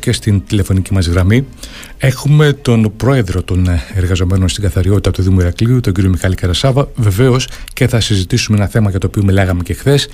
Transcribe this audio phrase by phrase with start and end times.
[0.00, 1.46] και στην τηλεφωνική μας γραμμή
[1.98, 6.88] έχουμε τον πρόεδρο των εργαζομένων στην καθαριότητα του Δήμου Ηρακλείου, τον κύριο Μιχάλη Καρασάβα.
[6.94, 10.08] Βεβαίως και θα συζητήσουμε ένα θέμα για το οποίο μιλάγαμε και χθες.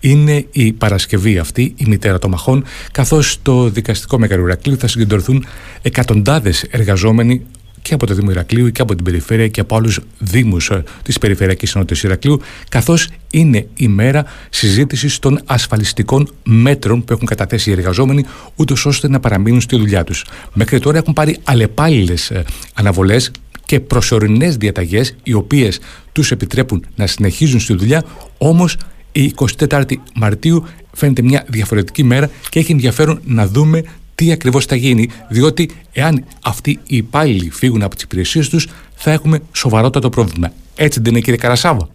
[0.00, 5.46] Είναι η Παρασκευή αυτή, η μητέρα των μαχών, καθώς στο δικαστικό Μέγαρο Ηρακλείου θα συγκεντρωθούν
[5.82, 7.46] εκατοντάδες εργαζόμενοι
[7.84, 11.18] και από το Δήμο Ηρακλείου και από την περιφέρεια και από άλλους Δήμους ε, της
[11.18, 17.72] Περιφερειακής Ενότητας Ηρακλείου, καθώς είναι η μέρα συζήτησης των ασφαλιστικών μέτρων που έχουν καταθέσει οι
[17.72, 18.24] εργαζόμενοι,
[18.56, 20.24] ούτως ώστε να παραμείνουν στη δουλειά τους.
[20.52, 22.32] Μέχρι τώρα έχουν πάρει αλλεπάλληλες
[22.74, 23.30] αναβολές
[23.66, 25.80] και προσωρινές διαταγές, οι οποίες
[26.12, 28.04] τους επιτρέπουν να συνεχίζουν στη δουλειά,
[28.38, 28.76] όμως
[29.12, 29.32] η
[29.68, 35.10] 24η Μαρτίου φαίνεται μια διαφορετική μέρα και έχει ενδιαφέρον να δούμε τι ακριβώς θα γίνει,
[35.28, 40.52] διότι εάν αυτοί οι υπάλληλοι φύγουν από τις υπηρεσίες τους, θα έχουμε σοβαρότατο πρόβλημα.
[40.76, 41.88] Έτσι δεν είναι, κύριε Καρασάβα.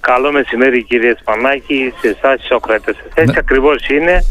[0.00, 2.94] Καλό μεσημέρι, κύριε Σπανάκη, σε εσάς, Σοκράτε.
[3.14, 3.38] Έτσι ναι.
[3.38, 4.24] ακριβώς είναι.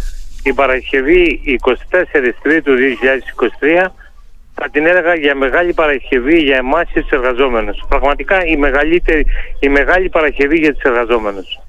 [0.44, 1.42] Η Παρασκευή
[1.92, 2.72] 24 Τρίτου
[3.86, 3.88] 2023
[4.56, 7.86] θα την έλεγα για μεγάλη Παρασκευή για εμάς και τους εργαζόμενους.
[7.90, 9.26] Πραγματικά η, μεγαλύτερη,
[9.60, 11.60] η μεγάλη Παρασκευή για τους εργαζόμενους.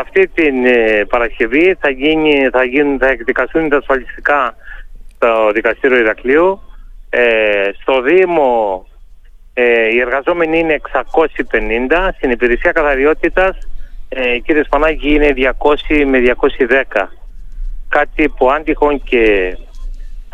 [0.00, 4.56] Αυτή την ε, Παρασκευή θα, γίνει, θα, γίνουν, θα εκδικαστούν τα ασφαλιστικά
[5.18, 6.60] στο δικαστήριο Ηρακλείου.
[7.10, 8.86] Ε, στο Δήμο
[9.54, 13.68] ε, οι εργαζόμενοι είναι 650, στην υπηρεσία καθαριότητας
[14.08, 16.18] ε, κύριε Σπανάκη είναι 200 με
[16.98, 17.06] 210.
[17.88, 19.56] Κάτι που αν τυχόν και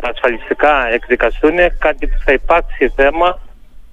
[0.01, 3.39] τα ασφαλιστικά εκδικαστούν, κάτι που θα υπάρξει θέμα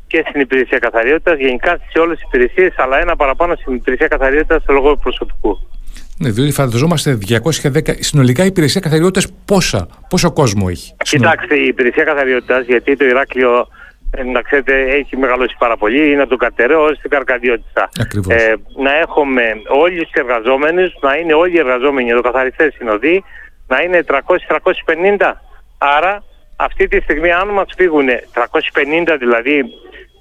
[0.06, 4.62] και στην υπηρεσία καθαριότητας, γενικά σε όλες τις υπηρεσίες, αλλά ένα παραπάνω στην υπηρεσία καθαριότητας
[4.62, 5.58] στο λόγο προσωπικού.
[6.23, 7.95] Ναι, διότι φανταζόμαστε 210.
[7.98, 10.95] Συνολικά η υπηρεσία καθαριότητας πόσα, πόσο κόσμο έχει.
[11.03, 13.67] Κοιτάξτε, η υπηρεσία καθαριότητας, γιατί το Ηράκλειο
[14.11, 17.89] ε, να ξέρετε, έχει μεγαλώσει πάρα πολύ, είναι από τον Κατεραίο ως την Καρκαδιότητα.
[18.28, 23.25] Ε, να έχουμε όλοι τους εργαζόμενους, να είναι όλοι οι εργαζόμενοι εδώ, καθαριστές συνοδοί,
[23.67, 25.33] να είναι 300-350.
[25.78, 26.25] Άρα,
[26.56, 29.65] αυτή τη στιγμή, αν μας φύγουν 350 δηλαδή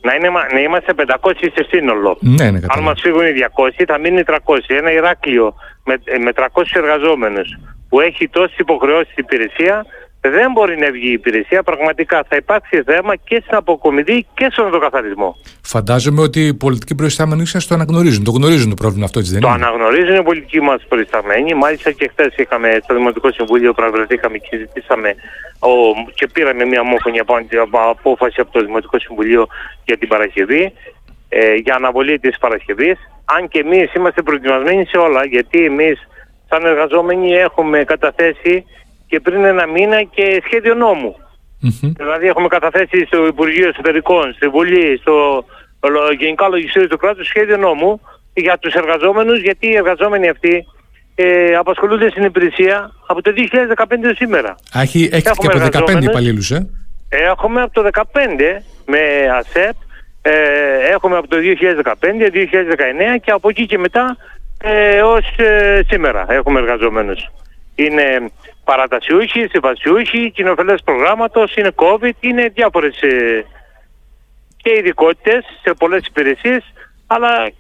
[0.02, 2.18] να, είναι, να είμαστε 500 σε σύνολο.
[2.20, 3.34] Ναι, ναι, Αν μας φύγουν οι
[3.80, 4.36] 200, θα μείνει 300.
[4.68, 7.58] Ένα Ηράκλειο με, με 300 εργαζόμενους
[7.90, 9.86] που έχει τόσε υποχρεώσει στην υπηρεσία,
[10.22, 11.64] δεν μπορεί να βγει η υπηρεσία.
[11.64, 15.36] Πραγματικά θα υπάρξει θέμα και στην αποκομιδή και στον οδοκαθαρισμό.
[15.62, 18.24] Φαντάζομαι ότι οι πολιτικοί προϊστάμενοι σας το αναγνωρίζουν.
[18.24, 21.54] Το γνωρίζουν το πρόβλημα αυτό, έτσι δεν το είναι; Το αναγνωρίζουν οι πολιτικοί μας προϊστάμενοι.
[21.54, 25.16] Μάλιστα και χθες είχαμε στο Δημοτικό Συμβούλιο βρεθήκαμε και συζητήσαμε
[26.14, 27.20] και πήραμε μια μόφωνη
[27.72, 29.48] απόφαση από το Δημοτικό Συμβουλίο
[29.86, 30.74] για την Παρασκευή.
[31.34, 32.98] Ε, για αναβολή της Παρασκευής
[33.36, 35.98] αν και εμείς είμαστε προετοιμασμένοι σε όλα γιατί εμείς
[36.50, 38.66] σαν εργαζόμενοι έχουμε καταθέσει
[39.08, 40.76] και πριν ένα μήνα και σχέδιο
[41.98, 45.46] Δηλαδή έχουμε καταθέσει στο Υπουργείο Εσωτερικών, στη Βουλή, στο
[46.20, 48.02] Γενικό Λογιστήριο του Κράτους σχέδιο νόμου
[48.34, 50.66] για τους εργαζόμενους γιατί οι εργαζόμενοι αυτοί
[51.16, 53.32] ε, απασχολούνται στην υπηρεσία από το
[53.76, 54.56] 2015 σήμερα.
[54.74, 56.70] Έχει, έχει και από το 2015 υπαλλήλους, ε;
[57.10, 58.02] Έχουμε από το 2015
[58.86, 59.00] με
[59.40, 59.76] ΑΣΕΠ
[60.22, 60.32] ε,
[60.92, 64.18] έχουμε από το 2015, 2019 και από εκεί και μετά
[64.64, 67.30] ε, ως ε, σήμερα έχουμε εργαζόμενους.
[67.76, 68.32] Είναι
[68.64, 73.46] παρατασιούχοι, συμβασιούχοι, κοινοφελές προγράμματος, είναι COVID, είναι διάφορες ε,
[74.58, 76.74] και ειδικότητες σε πολλές υπηρεσίες,
[77.08, 77.52] αλλά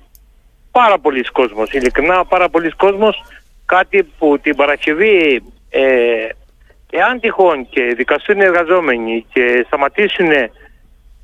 [0.72, 3.24] πάρα πολλοί κόσμος, ειλικρινά πάρα πολλοί κόσμος,
[3.66, 6.28] κάτι που την Παρασκευή ε,
[6.92, 10.30] εάν τυχόν και δικαστούν οι εργαζόμενοι και σταματήσουν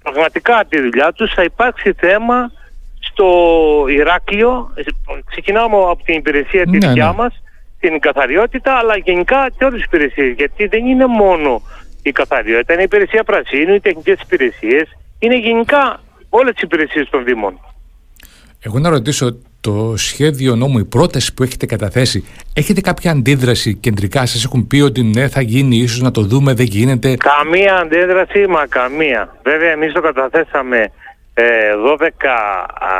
[0.03, 2.51] πραγματικά τη δουλειά τους θα υπάρξει θέμα
[2.99, 3.27] στο
[3.89, 4.73] Ηράκλειο,
[5.25, 7.13] ξεκινάμε από την υπηρεσία ναι, της δικιά ναι.
[7.13, 7.43] μας,
[7.79, 11.61] την καθαριότητα, αλλά γενικά και όλες τις υπηρεσίες, γιατί δεν είναι μόνο
[12.01, 17.23] η καθαριότητα, είναι η υπηρεσία πρασίνου, οι τεχνικές υπηρεσίες, είναι γενικά όλες τις υπηρεσίες των
[17.23, 17.59] Δήμων.
[18.59, 24.25] Εγώ να ρωτήσω το σχέδιο νόμου, η πρόταση που έχετε καταθέσει, έχετε κάποια αντίδραση κεντρικά,
[24.25, 27.15] σας έχουν πει ότι ναι θα γίνει, ίσως να το δούμε, δεν γίνεται.
[27.15, 29.35] Καμία αντίδραση, μα καμία.
[29.43, 30.91] Βέβαια εμείς το καταθέσαμε
[31.33, 31.43] ε,
[31.97, 32.07] 12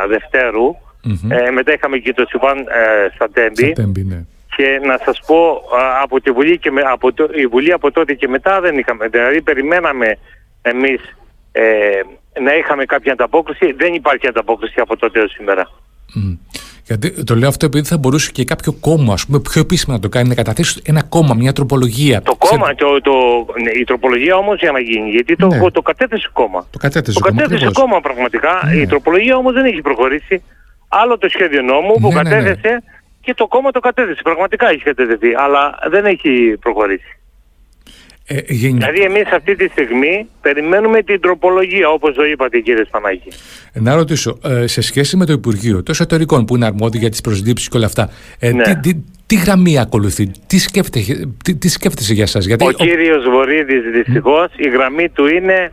[0.08, 0.76] Δευτέρου,
[1.28, 2.62] ε, μετά είχαμε και το Σιβάν ε,
[3.14, 3.74] στα Τέμπη.
[4.04, 4.24] ναι.
[4.56, 5.62] Και να σας πω,
[6.02, 9.08] από τη Βουλή, και με, από το, η Βουλή από τότε και μετά δεν είχαμε,
[9.08, 10.18] δηλαδή περιμέναμε
[10.62, 11.00] εμείς
[11.60, 15.70] ε, να είχαμε κάποια ανταπόκριση, δεν υπάρχει ανταπόκριση από τότε έως σήμερα.
[16.84, 20.00] Γιατί το λέω αυτό επειδή θα μπορούσε και κάποιο κόμμα, ας πούμε, πιο επίσημα να
[20.00, 22.22] το κάνει, να καταθέσει ένα κόμμα, μια τροπολογία.
[22.22, 23.12] Το κόμμα, το, το,
[23.62, 25.70] ναι, η τροπολογία όμως για να γίνει, γιατί το, ναι.
[25.70, 26.66] το κατέθεσε κόμμα.
[26.70, 28.62] Το κατέθεσε, το κατέθεσε κόμμα, πραγματικά.
[28.64, 28.80] Ναι.
[28.80, 30.42] Η τροπολογία όμως δεν έχει προχωρήσει.
[30.88, 32.82] Άλλο το σχέδιο νόμου που ναι, ναι, κατέθεσε
[33.20, 34.20] και το κόμμα το κατέθεσε.
[34.22, 37.17] Πραγματικά έχει κατέθεσει, αλλά δεν έχει προχωρήσει.
[38.30, 43.28] Ε, Δηλαδή εμείς αυτή τη στιγμή περιμένουμε την τροπολογία όπως το είπατε κύριε Σπανάκη.
[43.72, 47.20] Να ρωτήσω, ε, σε σχέση με το Υπουργείο των Εσωτερικών που είναι αρμόδιο για τις
[47.20, 48.62] προσλήψεις και όλα αυτά, ε, ναι.
[48.62, 52.46] τι, τι, τι, γραμμή ακολουθεί, τι σκέφτεσαι, τι, τι σκέφτεσαι για σας.
[52.46, 52.64] Γιατί...
[52.66, 55.72] Ο κύριος Βορύδης δυστυχώς η γραμμή του είναι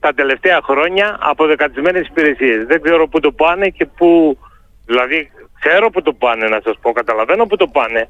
[0.00, 2.66] τα τελευταία χρόνια αποδεκατισμένες υπηρεσίες.
[2.66, 4.38] Δεν ξέρω πού το πάνε και πού,
[4.86, 5.30] δηλαδή
[5.60, 8.08] ξέρω πού το πάνε να σας πω, καταλαβαίνω πού το πάνε.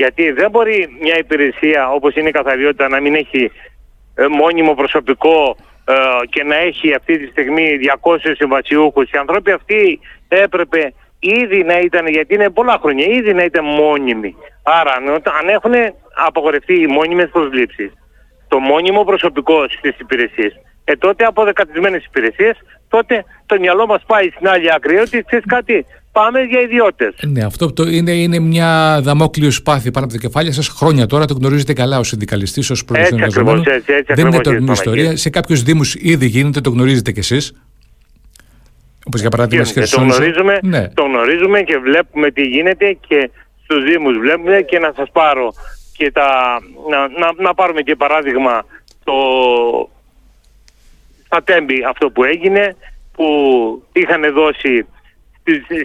[0.00, 3.52] Γιατί δεν μπορεί μια υπηρεσία όπως είναι η καθαριότητα να μην έχει
[4.14, 5.94] ε, μόνιμο προσωπικό ε,
[6.30, 7.66] και να έχει αυτή τη στιγμή
[8.02, 9.10] 200 συμβασιούχους.
[9.10, 14.36] Οι άνθρωποι αυτοί έπρεπε ήδη να ήταν, γιατί είναι πολλά χρόνια, ήδη να ήταν μόνιμοι.
[14.62, 14.92] Άρα
[15.40, 15.72] αν έχουν
[16.26, 17.92] απογορευτεί οι μόνιμες προσλήψεις,
[18.48, 20.52] το μόνιμο προσωπικό στις υπηρεσίες,
[20.84, 22.56] ε, τότε από δεκατισμένες υπηρεσίες,
[22.88, 27.14] τότε το μυαλό μας πάει στην άλλη άκρη ότι ξέρεις κάτι, πάμε για ιδιώτες.
[27.26, 30.68] Ναι, αυτό το είναι, είναι μια δαμόκλειο σπάθη πάνω από τα κεφάλια σας.
[30.68, 33.62] Χρόνια τώρα το γνωρίζετε καλά ως συνδικαλιστής, ως προεδρεύοντα.
[34.06, 35.16] Δεν είναι τωρινή ιστορία.
[35.16, 37.52] Σε κάποιους Δήμους ήδη γίνεται, το γνωρίζετε κι εσείς.
[39.06, 40.88] Όπως για παράδειγμα στη Το γνωρίζουμε, ναι.
[40.88, 43.30] το γνωρίζουμε και βλέπουμε τι γίνεται και
[43.62, 45.52] στους Δήμους βλέπουμε και να σας πάρω
[45.96, 46.28] και τα,
[46.90, 48.64] να, να, να πάρουμε και παράδειγμα
[49.04, 49.14] το
[51.24, 52.76] στα τέμπη αυτό που έγινε
[53.12, 53.26] που
[53.92, 54.86] είχαν δώσει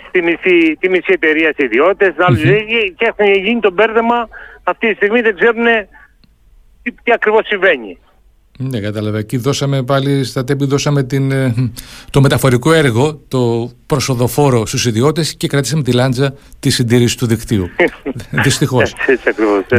[0.07, 2.13] στη, μισή, τη μισή εταιρεία σε ιδιώτες
[2.95, 4.29] και έχουν γίνει το μπέρδεμα
[4.63, 5.65] αυτή τη στιγμή δεν ξέρουν
[6.83, 7.97] τι, τι ακριβώς συμβαίνει.
[8.59, 9.17] Ναι, κατάλαβα.
[9.17, 11.53] Εκεί δώσαμε πάλι στα τέμπη δώσαμε την, ε,
[12.09, 17.69] το μεταφορικό έργο, το προσοδοφόρο στους ιδιώτες και κρατήσαμε τη λάντζα της συντήρησης του δικτύου.
[18.43, 18.93] Δυστυχώς.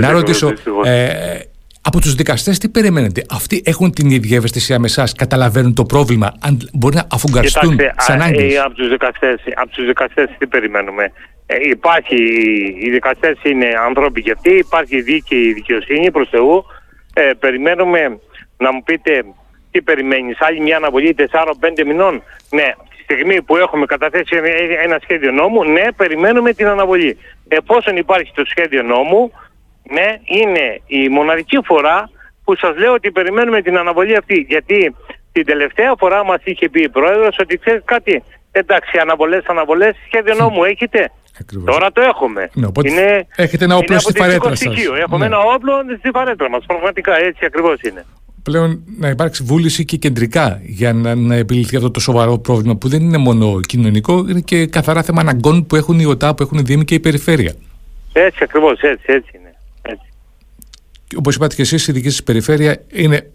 [0.00, 0.52] Να ρωτήσω,
[0.84, 1.38] ε,
[1.86, 6.32] από τους δικαστές τι περιμένετε, Αυτοί έχουν την ίδια ευαισθησία με εσάς, καταλαβαίνουν το πρόβλημα,
[6.40, 8.42] αν μπορεί να αφουγκραστούν τις ανάγκε.
[8.42, 9.40] Ε, από τους δικαστές
[9.70, 11.12] τους δικαστές τι περιμένουμε;
[11.46, 12.16] Ε, υπάρχει,
[12.82, 16.64] οι δικαστές είναι ανθρώποι και αυτοί, υπάρχει δίκαιη δικαιοσύνη προς Θεού.
[17.14, 18.18] Ε, περιμένουμε
[18.58, 19.24] να μου πείτε
[19.70, 24.36] τι περιμένεις, άλλη μια αναβολή 4-5 μηνών; Ναι, τη στιγμή που έχουμε καταθέσει
[24.84, 27.18] ένα σχέδιο νόμου, ναι, περιμένουμε την αναβολή.
[27.48, 29.32] Εφόσον υπάρχει το σχέδιο νόμου,
[29.90, 32.10] ναι, είναι η μοναδική φορά
[32.44, 34.46] που σας λέω ότι περιμένουμε την αναβολή αυτή.
[34.48, 34.94] Γιατί
[35.32, 38.22] την τελευταία φορά μας είχε πει η Πρόεδρος ότι ξέρεις κάτι,
[38.52, 41.10] εντάξει αναβολές, αναβολές, σχέδιο νόμου έχετε.
[41.40, 41.74] Ακριβώς.
[41.74, 42.50] Τώρα το έχουμε.
[42.54, 44.74] Ναι, είναι, έχετε ένα όπλο στη φαρέτρα σας.
[45.02, 45.34] Έχουμε ναι.
[45.34, 46.64] ένα όπλο στη φαρέτρα μας.
[46.66, 48.04] Πραγματικά έτσι ακριβώς είναι.
[48.42, 52.88] Πλέον να υπάρξει βούληση και κεντρικά για να, να επιληθεί αυτό το σοβαρό πρόβλημα που
[52.88, 56.58] δεν είναι μόνο κοινωνικό, είναι και καθαρά θέμα αναγκών που έχουν οι ΟΤΑ, που έχουν
[56.58, 57.54] οι Δήμοι και η Περιφέρεια.
[58.12, 59.45] Έτσι ακριβώς, έτσι, έτσι είναι.
[61.16, 63.30] Όπως είπατε και εσείς, η δική σας περιφέρεια είναι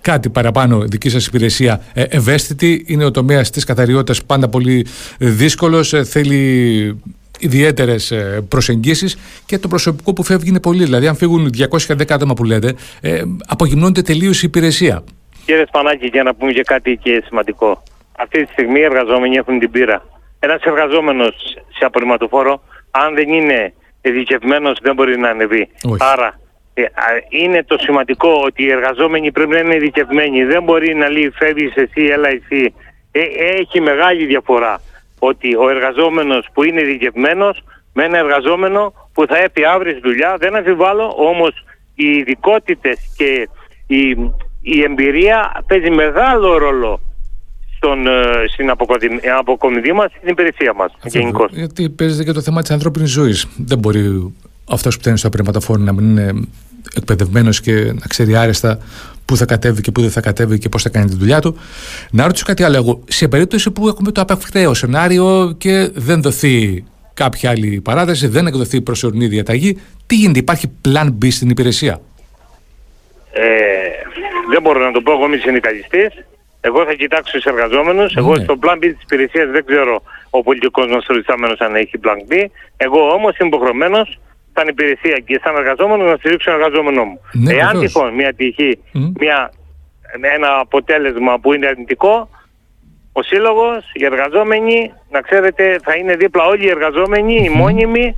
[0.00, 2.84] κάτι παραπάνω δική σας υπηρεσία ε, ευαίσθητη.
[2.88, 4.86] Είναι ο τομέας της καθαριότητας πάντα πολύ
[5.18, 5.92] δύσκολος.
[5.92, 7.00] Ε, θέλει
[7.38, 8.12] ιδιαίτερες
[8.48, 9.16] προσεγγίσεις
[9.46, 10.84] και το προσωπικό που φεύγει είναι πολύ.
[10.84, 15.04] Δηλαδή, αν φύγουν 210 άτομα που λέτε, ε, απογυμνώνεται τελείως η υπηρεσία.
[15.46, 17.82] Κύριε Σπανάκη, για να πούμε και κάτι και σημαντικό.
[18.18, 20.04] Αυτή τη στιγμή οι εργαζόμενοι έχουν την πείρα.
[20.38, 21.34] Ένας εργαζόμενος
[21.78, 23.72] σε απορριμματοφόρο, αν δεν είναι
[24.02, 25.68] ειδικευμένος, δεν μπορεί να ανεβεί.
[25.98, 26.43] Άρα, ε,
[27.28, 30.44] είναι το σημαντικό ότι οι εργαζόμενοι πρέπει να είναι ειδικευμένοι.
[30.44, 32.74] Δεν μπορεί να λέει φεύγεις εσύ, έλα εσύ.
[33.12, 33.20] Ε,
[33.58, 34.80] έχει μεγάλη διαφορά
[35.18, 40.36] ότι ο εργαζόμενος που είναι ειδικευμένος με ένα εργαζόμενο που θα έρθει αύριο στη δουλειά.
[40.38, 43.48] Δεν αμφιβάλλω όμως οι ειδικότητες και
[43.86, 44.10] η,
[44.62, 47.00] η εμπειρία παίζει μεγάλο ρόλο
[47.76, 48.12] στον, ε,
[48.52, 48.70] στην
[49.38, 51.50] αποκομιδή μας, στην υπηρεσία μας γενικώς.
[51.52, 53.46] Γιατί παίζεται και το θέμα της ανθρώπινης ζωής.
[53.56, 54.32] Δεν μπορεί
[54.70, 56.32] αυτός που φταίνει στο απερματοφόρο να μην είναι
[56.96, 58.78] εκπαιδευμένος και να ξέρει άρεστα
[59.24, 61.56] πού θα κατέβει και πού δεν θα κατέβει και πώς θα κάνει τη δουλειά του.
[62.10, 62.76] Να ρωτήσω κάτι άλλο.
[62.76, 66.84] Εγώ, σε περίπτωση που έχουμε το απευθέως σενάριο και δεν δοθεί
[67.14, 72.00] κάποια άλλη παράδοση, δεν εκδοθεί προσωρινή διαταγή, τι γίνεται, υπάρχει plan B στην υπηρεσία;
[73.32, 73.42] Ε,
[74.50, 76.10] δεν μπορώ να το πω εγώ, είμαι συνδικαλιστή.
[76.60, 78.14] Εγώ θα κοιτάξω τους εργαζόμενους.
[78.14, 78.20] Ναι.
[78.20, 82.46] Εγώ στο plan B της υπηρεσίας δεν ξέρω ο πολιτικός μας αν έχει plan B.
[82.76, 84.18] Εγώ όμως είμαι υποχρεωμένος
[84.54, 87.20] σαν υπηρεσία και σαν εργαζόμενο να στηρίξω τον εργαζόμενό μου.
[87.32, 89.52] Ναι, Εάν τυχόν μια τυχή, μια,
[90.36, 92.28] ένα αποτέλεσμα που είναι αρνητικό,
[93.12, 98.14] ο σύλλογος, οι εργαζόμενοι, να ξέρετε, θα είναι δίπλα όλοι οι εργαζόμενοι, οι μόνιμοι,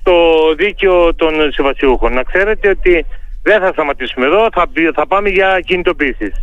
[0.00, 0.14] στο
[0.56, 2.12] δίκαιο των συμβασιούχων.
[2.12, 3.06] Να ξέρετε ότι
[3.42, 6.34] δεν θα σταματήσουμε εδώ, θα, θα πάμε για κινητοποίησεις.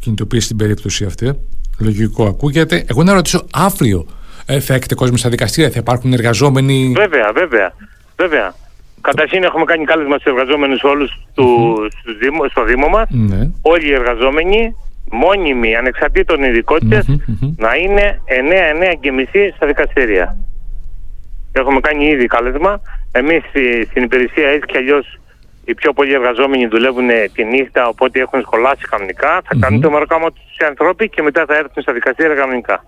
[0.00, 1.38] Κινητοποίηση στην περίπτωση αυτή.
[1.78, 2.84] Λογικό ακούγεται.
[2.88, 4.06] Εγώ να ρωτήσω αύριο.
[4.46, 7.72] Ε, θα έχετε κόσμο στα δικαστήρια, θα υπάρχουν εργαζόμενοι; Βέβαια, βέβαια.
[8.18, 8.54] Βέβαια.
[9.00, 12.50] Καταρχήν έχουμε κάνει κάλεσμα στους εργαζόμενους όλους του, mm-hmm.
[12.50, 13.08] στο Δήμο μας.
[13.10, 13.50] Ναι.
[13.62, 14.74] Όλοι οι εργαζόμενοι,
[15.10, 16.38] μόνιμοι, ανεξαρτήτων
[17.56, 18.20] να είναι
[18.92, 20.36] 9-9 και μισή στα δικαστήρια.
[21.52, 22.80] Έχουμε κάνει ήδη κάλεσμα.
[23.12, 23.42] Εμείς
[23.90, 25.18] στην υπηρεσία έτσι κι αλλιώς
[25.64, 29.28] οι πιο πολλοί εργαζόμενοι δουλεύουν τη νύχτα, οπότε έχουν σχολάσει κανονικά.
[29.44, 29.60] Θα Μμμ.
[29.60, 32.84] κάνουν το μεροκάμα τους οι ανθρώποι και μετά θα έρθουν στα δικαστήρια κανονικά.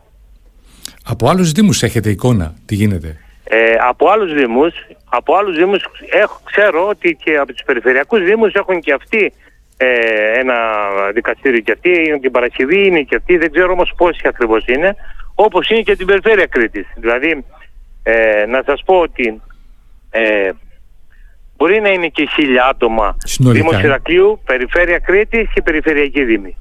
[1.05, 3.17] Από άλλους Δήμους έχετε εικόνα τι γίνεται;
[3.53, 4.75] Ε, από άλλους δήμους,
[5.11, 9.33] από άλλους δήμους έχω, ξέρω ότι και από τους περιφερειακούς δήμους έχουν και αυτοί
[9.77, 9.87] ε,
[10.39, 10.55] ένα
[11.15, 14.97] δικαστήριο και αυτοί, είναι την Παρασκευή είναι και αυτοί, δεν ξέρω όμως πόσοι ακριβώς είναι,
[15.35, 16.87] όπως είναι και την περιφέρεια Κρήτης.
[16.97, 17.45] Δηλαδή,
[18.03, 19.41] ε, να σας πω ότι
[20.11, 20.51] ε,
[21.57, 23.87] μπορεί να είναι και χίλια άτομα Συνολικά, Δήμος ε.
[23.87, 26.57] Ηρακλείου, περιφέρεια Κρήτης και περιφερειακή δήμη.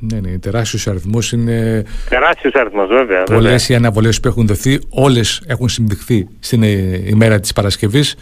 [0.00, 1.32] Ναι, ναι, τεράστιος αριθμός.
[1.32, 3.04] Είναι Τεράστιος αριθμός βέβαια.
[3.06, 3.36] βέβαια.
[3.36, 4.78] πολλές οι αναβολές που έχουν δοθεί.
[4.88, 6.68] Όλες έχουν συμπληχθεί στην ε,
[7.06, 8.16] ημέρα της Παρασκευής.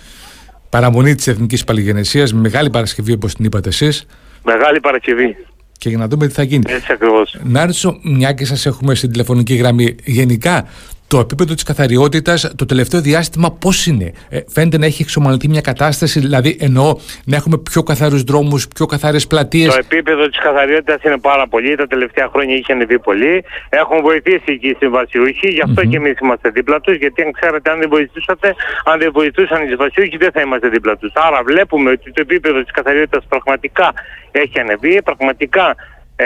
[0.68, 4.06] Παραμονή της Εθνικής Παλιγενεσίας, με μεγάλη Παρασκευή όπως την είπατε εσείς.
[4.44, 5.36] Μεγάλη Παρασκευή.
[5.78, 6.62] Και για να δούμε τι θα γίνει.
[6.66, 7.36] Έτσι ακριβώς.
[7.42, 10.68] Να ρωτήσω, μια και σας έχουμε στην τηλεφωνική γραμμή, γενικά
[11.08, 15.60] το επίπεδο της καθαριότητας το τελευταίο διάστημα πώς είναι; Ε, φαίνεται να έχει εξομαλυνθεί μια
[15.60, 19.72] κατάσταση, δηλαδή εννοώ να έχουμε πιο καθαρούς δρόμους, πιο καθαρές πλατείες.
[19.72, 21.76] Το επίπεδο της καθαριότητας είναι πάρα πολύ.
[21.76, 23.44] Τα τελευταία χρόνια είχε ανεβεί πολύ.
[23.68, 25.48] Έχουν βοηθήσει και οι συμβασιούχοι.
[25.48, 25.90] Γι' αυτό Μμμ.
[25.90, 26.96] και εμείς είμαστε δίπλα τους.
[26.96, 30.96] Γιατί αν ξέρετε, αν δεν βοηθούσατε, αν δεν βοηθούσαν οι συμβασιούχοι, δεν θα είμαστε δίπλα
[30.96, 31.12] τους.
[31.14, 33.92] Άρα βλέπουμε ότι το επίπεδο της καθαριότητας πραγματικά
[34.30, 35.02] έχει ανεβεί.
[35.02, 35.76] Πραγματικά
[36.16, 36.24] ε,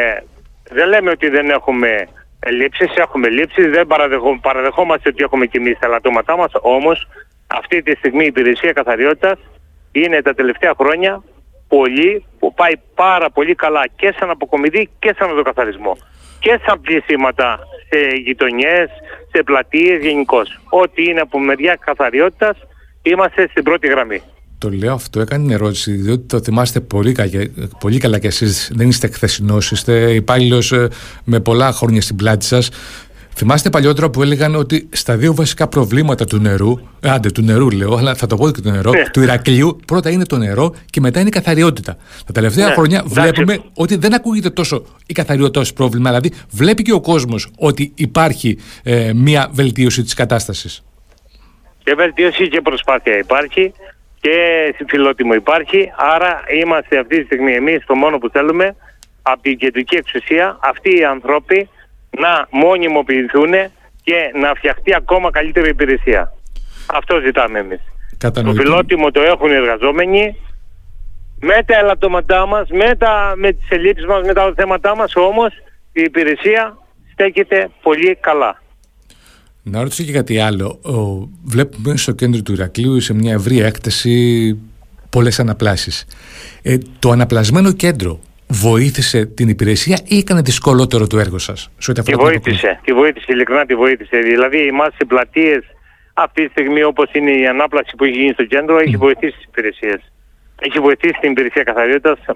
[0.71, 2.09] δεν λέμε ότι δεν έχουμε
[2.47, 3.71] λήψεις, έχουμε λήψεις.
[3.71, 6.53] Δεν παραδεχό, παραδεχόμαστε ότι έχουμε και εμείς τα λατώματά μας.
[6.61, 7.09] Όμως
[7.47, 9.39] αυτή τη στιγμή η υπηρεσία καθαριότητας
[9.93, 11.23] είναι τα τελευταία χρόνια
[11.69, 15.97] πολύ, που πάει πάρα πολύ καλά και σαν αποκομιδή και σαν οδοκαθαρισμό.
[16.41, 18.91] Και σαν πλησίματα σε γειτονιές,
[19.33, 20.61] σε πλατείες γενικώς.
[20.71, 22.57] Ό,τι είναι από μεριά καθαριότητας
[23.03, 24.23] είμαστε στην πρώτη γραμμή.
[24.59, 27.29] Το λέω αυτό, έκανε την ερώτηση, διότι το θυμάστε πολύ, κα-
[27.81, 30.73] πολύ καλά κι εσείς, δεν είστε χθεσινός, είστε υπάλληλος
[31.25, 32.69] με πολλά χρόνια στην πλάτη σας.
[33.35, 37.71] Θυμάστε παλιότερα που έλεγαν ότι στα δύο βασικά προβλήματα του νερού, ε, άντε του νερού
[37.71, 39.03] λέω, αλλά θα το πω και του νερό, Ναι.
[39.13, 41.97] του Ηρακλείου, πρώτα είναι το νερό και μετά είναι η καθαριότητα.
[42.27, 43.21] Τα τελευταία Ναι, χρόνια εντάξει.
[43.21, 47.93] βλέπουμε ότι δεν ακούγεται τόσο η καθαριότητα ως πρόβλημα, δηλαδή βλέπει και ο κόσμος ότι
[47.95, 50.83] υπάρχει ε, μια βελτίωση της κατάστασης.
[51.85, 53.73] Και βελτίωση και προσπάθεια υπάρχει
[54.21, 55.93] και φιλότιμο υπάρχει.
[55.97, 58.77] Άρα είμαστε αυτή τη στιγμή εμείς το μόνο που θέλουμε
[59.23, 61.69] από την κεντρική εξουσία αυτοί οι άνθρωποι
[62.11, 63.53] να μονιμοποιηθούν
[64.03, 66.33] και να φτιαχτεί ακόμα καλύτερη υπηρεσία.
[66.87, 67.81] Αυτό ζητάμε εμείς.
[68.11, 68.63] Το Κατανοητό.
[68.63, 70.37] φιλότιμο το έχουν οι εργαζόμενοι
[71.41, 75.53] με τα ελαττώματά μας, με, τα, με τις ελλείψεις μας, με τα θέματά μας, όμως
[75.93, 76.79] η υπηρεσία
[77.13, 78.63] στέκεται πολύ καλά.
[79.63, 80.79] Να ρωτήσω και κάτι άλλο.
[80.83, 84.59] Ο, βλέπουμε στο κέντρο του Ηρακλείου σε μια ευρία έκταση
[85.11, 86.05] πολλές αναπλάσεις.
[86.63, 92.03] Ε, το αναπλασμένο κέντρο βοήθησε την υπηρεσία ή έκανε δυσκολότερο το έργο σας σε ό,τι
[92.03, 94.19] Τη αφορά την αποκοινή- βοήθησε, τη βοήθησε, ειλικρινά τη βοήθησε.
[94.19, 95.63] Δηλαδή, εμάς οι πλατείες
[96.15, 99.45] αυτή τη στιγμή όπως είναι η ανάπλαση που έχει γίνει στο κέντρο έχει βοηθήσει τις
[99.45, 100.01] υπηρεσίες.
[100.61, 102.33] Έχει βοηθήσει την υπηρεσία καθαριότητας ε,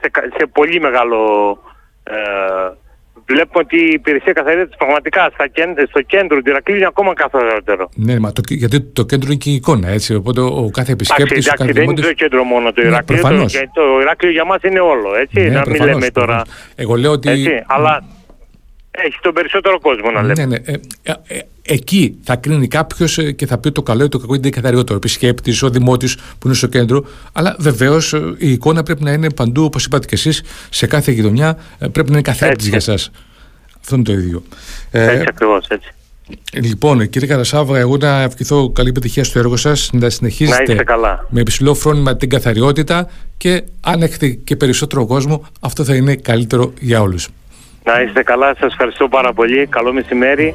[0.00, 1.18] σε, κα- σε πολύ μεγάλο...
[2.04, 2.14] Ε,
[3.26, 7.88] βλέπουμε ότι η υπηρεσία καθαριότητας πραγματικά στα κέντρο, στο κέντρο του Ηρακλείου είναι ακόμα καθαρότερο.
[7.94, 10.14] Ναι, μα το, γιατί το κέντρο είναι και η εικόνα, έτσι.
[10.14, 12.72] Οπότε ο, ο κάθε Εντάξει, επισκέπτης, ο εντάξει, κάθε δεν είναι δημότης- το κέντρο μόνο
[12.72, 13.20] το Ναι, Ηράκλειο.
[13.20, 13.52] το, προφανώς.
[13.52, 15.40] και το Ηράκλειο για μας είναι όλο, έτσι.
[15.40, 16.26] Ναι, να μην προφανώς, λέμε τώρα.
[16.26, 16.72] προφανώς.
[16.76, 17.28] Εγώ λέω ότι...
[17.30, 18.04] Έτσι, αλλά
[18.90, 20.34] έχει τον περισσότερο κόσμο να λέμε.
[20.34, 20.56] Ναι, ναι.
[20.64, 24.34] Ε, ε, ε, εκεί θα κρίνει κάποιος και θα πει το καλό ή το κακό
[24.34, 24.92] ή την καθαριότητα.
[24.92, 27.04] Ο επισκέπτης, ο δημότης που είναι στο κέντρο.
[27.32, 31.58] Αλλά βεβαίως η εικόνα πρέπει να είναι παντού, όπως είπατε και εσείς, σε κάθε γειτονιά
[31.78, 32.68] ε, πρέπει να είναι καθρέφτη Έτσι.
[32.68, 33.10] για εσά.
[33.80, 34.42] Αυτό είναι το ίδιο.
[34.90, 35.88] Ε, Έτσι ακριβώς, έτσι.
[36.52, 40.84] λοιπόν, κύριε Καρασάβα, εγώ να ευχηθώ καλή επιτυχία στο έργο σας, να Να συνεχίσετε είστε
[40.84, 41.26] καλά.
[41.30, 46.72] με υψηλό φρόνημα την καθαριότητα και αν έχετε και περισσότερο κόσμο, αυτό θα είναι καλύτερο
[46.80, 47.28] για όλους.
[47.84, 49.66] Να είστε καλά, σας ευχαριστώ πάρα πολύ.
[49.66, 50.54] Καλό μεσημέρι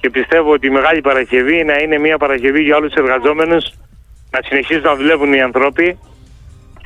[0.00, 3.72] και πιστεύω ότι η Μεγάλη Παρασκευή να είναι μια Παρασκευή για όλους τους εργαζόμενους
[4.30, 5.98] να συνεχίσουν να δουλεύουν οι άνθρωποι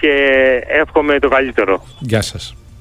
[0.00, 0.12] και
[0.66, 1.84] εύχομαι το καλύτερο.
[1.98, 2.56] Γεια σας.